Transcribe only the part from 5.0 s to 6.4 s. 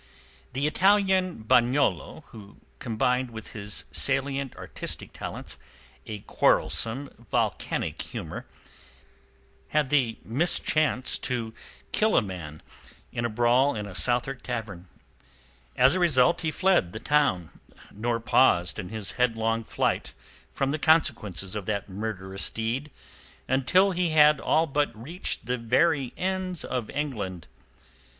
talents a